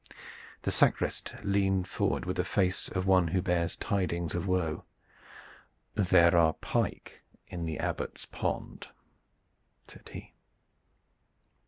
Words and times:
The 0.63 0.71
sacrist 0.71 1.35
leaned 1.43 1.87
forward 1.87 2.25
with 2.25 2.37
the 2.37 2.43
face 2.43 2.89
of 2.89 3.05
one 3.05 3.27
who 3.27 3.39
bears 3.43 3.75
tidings 3.75 4.33
of 4.33 4.47
woe. 4.47 4.83
"There 5.93 6.35
are 6.35 6.53
pike 6.53 7.21
in 7.45 7.65
the 7.65 7.77
Abbot's 7.77 8.25
pond," 8.25 8.87
said 9.87 10.09
he. 10.11 10.33